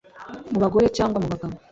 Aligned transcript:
mu 0.51 0.57
bagore 0.63 0.87
cyangwa 0.97 1.17
mu 1.21 1.27
bagabo 1.33 1.53